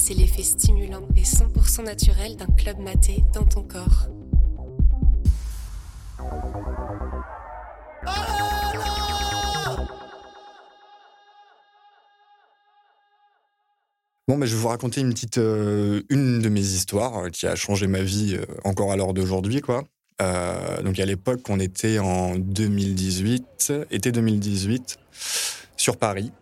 [0.00, 4.08] c'est l'effet stimulant et 100% naturel d'un club maté dans ton corps.
[14.26, 17.46] Bon, mais je vais vous raconter une petite, euh, une de mes histoires euh, qui
[17.46, 19.84] a changé ma vie euh, encore à l'heure d'aujourd'hui, quoi.
[20.82, 24.98] donc à l'époque, on était en 2018, été 2018,
[25.76, 26.32] sur Paris.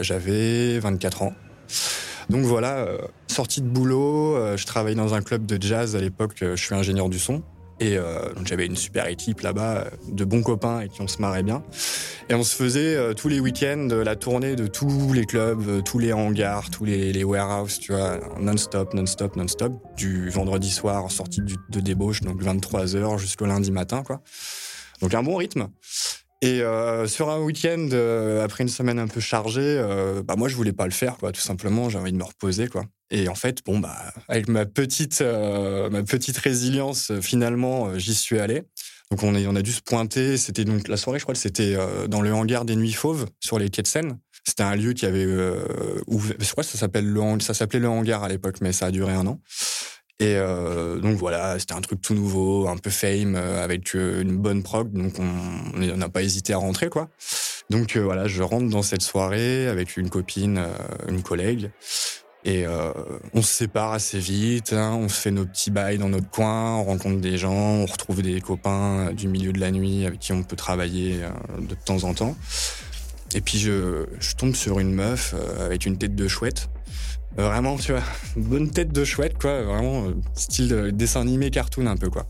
[0.00, 1.34] J'avais 24 ans.
[2.32, 2.88] Donc voilà,
[3.28, 7.08] sortie de boulot, je travaillais dans un club de jazz à l'époque, je suis ingénieur
[7.08, 7.42] du son.
[7.82, 11.08] Et euh, donc j'avais une super équipe là-bas, euh, de bons copains et qui on
[11.08, 11.64] se marrait bien.
[12.28, 15.98] Et on se faisait euh, tous les week-ends la tournée de tous les clubs, tous
[15.98, 21.40] les hangars, tous les, les warehouses, tu vois, non-stop, non-stop, non-stop, du vendredi soir sortie
[21.40, 24.20] de débauche, donc 23h jusqu'au lundi matin, quoi.
[25.00, 25.66] Donc un bon rythme.
[26.44, 30.48] Et euh, sur un week-end, euh, après une semaine un peu chargée, euh, bah moi
[30.48, 31.30] je voulais pas le faire, quoi.
[31.30, 32.84] Tout simplement, j'ai envie de me reposer, quoi.
[33.12, 38.64] Et en fait, bon bah avec ma petite ma petite résilience, finalement, j'y suis allé.
[39.12, 40.36] Donc on, est, on a dû se pointer.
[40.36, 41.76] C'était donc la soirée, je crois, c'était
[42.08, 44.18] dans le hangar des Nuits Fauves sur les quais de Seine.
[44.44, 45.26] C'était un lieu qui avait
[46.08, 48.86] ouvert, je crois que ça s'appelle le ça s'appelait le hangar à l'époque, mais ça
[48.86, 49.38] a duré un an.
[50.22, 54.22] Et euh, donc voilà, c'était un truc tout nouveau, un peu fame, euh, avec euh,
[54.22, 57.08] une bonne prog, donc on n'a pas hésité à rentrer quoi.
[57.70, 60.64] Donc voilà, je rentre dans cette soirée avec une copine,
[61.08, 61.70] une collègue,
[62.44, 62.66] et
[63.32, 66.84] on se sépare assez vite, hein, on fait nos petits bails dans notre coin, on
[66.84, 70.42] rencontre des gens, on retrouve des copains du milieu de la nuit avec qui on
[70.42, 71.20] peut travailler
[71.58, 72.36] de temps en temps.
[73.34, 74.04] Et puis je
[74.36, 76.68] tombe sur une meuf avec une tête de chouette
[77.36, 78.02] Vraiment, tu vois,
[78.36, 79.62] bonne tête de chouette, quoi.
[79.62, 82.26] Vraiment, euh, style euh, dessin animé cartoon un peu, quoi.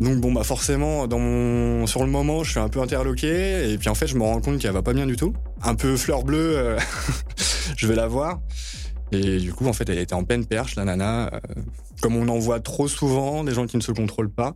[0.00, 1.86] Donc bon, bah forcément, dans mon...
[1.86, 3.72] sur le moment, je suis un peu interloqué.
[3.72, 5.34] Et puis en fait, je me rends compte qu'elle va pas bien du tout.
[5.62, 6.78] Un peu fleur bleue, euh,
[7.76, 8.40] je vais la voir.
[9.12, 11.30] Et du coup, en fait, elle était en peine perche, la nana.
[12.02, 14.54] comme on en voit trop souvent, des gens qui ne se contrôlent pas.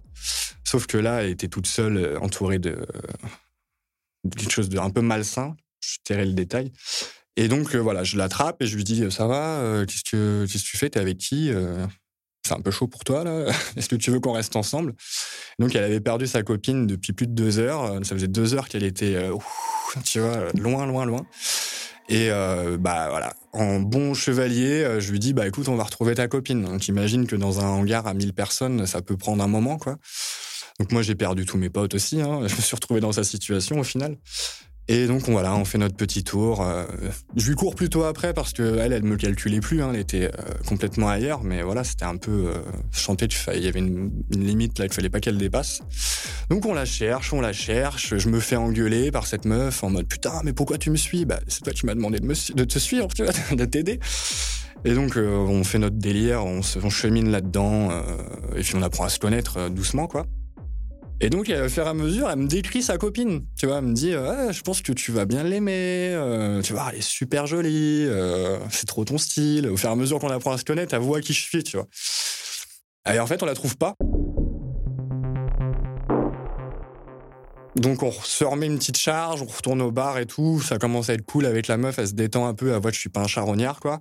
[0.64, 2.86] Sauf que là, elle était toute seule, entourée de,
[4.36, 5.56] quelque chose de un peu malsain.
[5.80, 6.72] Je tairai le détail.
[7.36, 10.46] Et donc, euh, voilà, je l'attrape et je lui dis, ça va, euh, qu'est-ce que,
[10.46, 11.86] que tu fais, t'es avec qui euh,
[12.46, 14.94] C'est un peu chaud pour toi, là Est-ce que tu veux qu'on reste ensemble?
[15.58, 18.04] Donc, elle avait perdu sa copine depuis plus de deux heures.
[18.04, 19.16] Ça faisait deux heures qu'elle était,
[20.04, 21.26] tu vois, loin, loin, loin.
[22.08, 22.28] Et
[22.78, 26.64] bah voilà, en bon chevalier, je lui dis bah écoute, on va retrouver ta copine.
[26.64, 29.98] Donc imagine que dans un hangar à 1000 personnes, ça peut prendre un moment quoi.
[30.80, 32.20] Donc moi j'ai perdu tous mes potes aussi.
[32.20, 32.40] Hein.
[32.46, 34.16] Je me suis retrouvé dans sa situation au final.
[34.88, 36.60] Et donc voilà, on fait notre petit tour.
[36.60, 36.84] Euh,
[37.36, 39.80] je lui cours plutôt après parce que elle, elle me calculait plus.
[39.80, 42.58] Hein, elle était euh, complètement ailleurs, mais voilà, c'était un peu euh,
[42.90, 43.28] chanté.
[43.54, 45.82] Il y avait une, limite là qu'il fallait pas qu'elle dépasse.
[46.50, 48.16] Donc on la cherche, on la cherche.
[48.16, 51.24] Je me fais engueuler par cette meuf en mode putain, mais pourquoi tu me suis?
[51.26, 53.06] Bah c'est toi qui m'as demandé de, te suivre,
[53.52, 54.00] de t'aider.
[54.84, 57.90] Et donc on fait notre délire, on chemine là-dedans
[58.56, 60.26] et puis on apprend à se connaître doucement quoi.
[61.24, 63.46] Et donc, au fur et à mesure, elle me décrit sa copine.
[63.56, 66.10] Tu vois, elle me dit, je pense que tu vas bien l'aimer.
[66.14, 68.04] Euh, tu vois, elle est super jolie.
[68.08, 69.68] Euh, c'est trop ton style.
[69.68, 71.62] Au fur et à mesure qu'on apprend à se connaître, elle voit qui je suis,
[71.62, 71.86] tu vois.
[73.14, 73.94] Et en fait, on la trouve pas.
[77.76, 81.08] Donc on se remet une petite charge, on retourne au bar et tout, ça commence
[81.08, 83.08] à être cool avec la meuf, elle se détend un peu, elle voit je suis
[83.08, 84.00] pas un charognard quoi.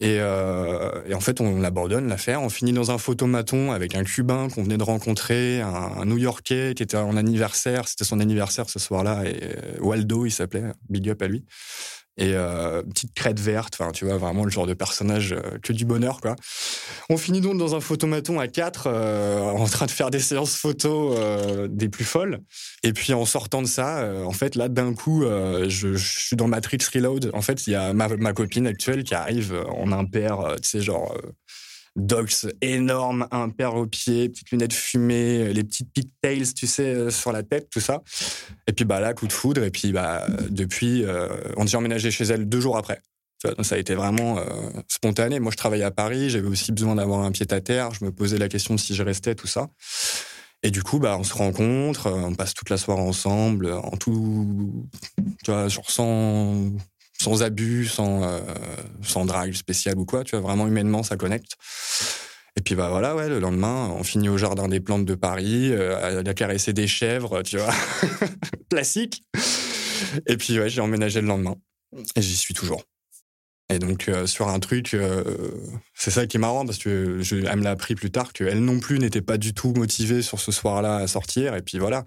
[0.00, 2.42] Et, euh, et, en fait, on abandonne l'affaire.
[2.42, 6.82] On finit dans un photomaton avec un Cubain qu'on venait de rencontrer, un, New-Yorkais qui
[6.82, 7.86] était en anniversaire.
[7.88, 9.24] C'était son anniversaire ce soir-là.
[9.24, 10.72] Et euh, Waldo, il s'appelait.
[10.88, 11.44] Big up à lui
[12.16, 15.72] et euh, petite crête verte, enfin tu vois vraiment le genre de personnage euh, que
[15.72, 16.36] du bonheur quoi.
[17.10, 20.56] On finit donc dans un photomaton à quatre, euh, en train de faire des séances
[20.56, 22.40] photos euh, des plus folles.
[22.84, 26.78] Et puis en sortant de ça, en fait là d'un coup, je, suis dans Matrix
[26.92, 27.30] Reload.
[27.34, 31.16] En fait il y a ma, copine actuelle qui arrive en impair, tu sais genre
[31.96, 37.30] Dogs énorme, impair au pied, petites lunettes fumées, les petites pigtails, tu sais, euh, sur
[37.30, 38.02] la tête, tout ça.
[38.66, 39.62] Et puis bah là, coup de foudre.
[39.62, 43.00] Et puis bah depuis, euh, on s'est emménagé chez elle deux jours après.
[43.44, 44.44] Donc ça a été vraiment euh,
[44.88, 45.38] spontané.
[45.38, 47.92] Moi, je travaillais à Paris, j'avais aussi besoin d'avoir un pied à terre.
[47.92, 49.68] Je me posais la question de si je restais, tout ça.
[50.62, 54.88] Et du coup, bah, on se rencontre, on passe toute la soirée ensemble, en tout,
[55.44, 56.72] tu vois, genre sans,
[57.24, 58.40] sans abus, sans, euh,
[59.02, 60.24] sans drague spécial ou quoi.
[60.24, 61.52] Tu vois, vraiment humainement, ça connecte.
[62.56, 65.72] Et puis bah voilà, ouais, le lendemain, on finit au jardin des plantes de Paris,
[65.72, 67.74] euh, à caresser des chèvres, tu vois,
[68.70, 69.24] classique.
[70.26, 71.56] Et puis ouais, j'ai emménagé le lendemain,
[72.14, 72.84] et j'y suis toujours.
[73.70, 75.50] Et donc euh, sur un truc, euh,
[75.94, 78.62] c'est ça qui est marrant parce que je, elle me l'a appris plus tard qu'elle
[78.62, 81.56] non plus n'était pas du tout motivée sur ce soir-là à sortir.
[81.56, 82.04] Et puis voilà,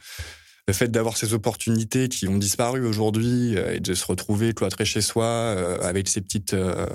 [0.68, 4.86] le fait d'avoir ces opportunités qui ont disparu aujourd'hui euh, et de se retrouver cloîtré
[4.86, 6.86] chez soi euh, avec ces petites euh,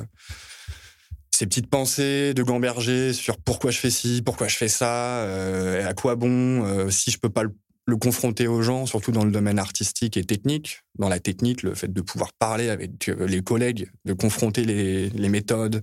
[1.33, 5.89] ces petites pensées de gamberger sur pourquoi je fais ci, pourquoi je fais ça, euh,
[5.89, 9.31] à quoi bon, euh, si je peux pas le, confronter aux gens, surtout dans le
[9.31, 10.83] domaine artistique et technique.
[10.99, 15.29] Dans la technique, le fait de pouvoir parler avec les collègues, de confronter les, les
[15.29, 15.83] méthodes,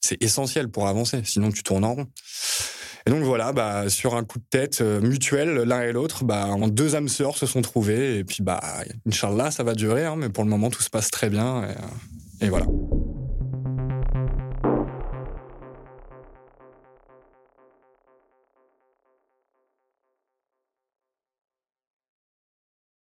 [0.00, 2.06] c'est essentiel pour avancer, sinon tu tournes en rond.
[3.06, 6.68] Et donc voilà, bah, sur un coup de tête mutuel, l'un et l'autre, bah, en
[6.68, 8.18] deux âmes sœurs se sont trouvés.
[8.18, 8.60] Et puis, bah,
[9.06, 11.64] Inch'Allah, ça va durer, hein, mais pour le moment, tout se passe très bien.
[12.40, 12.66] et, et voilà.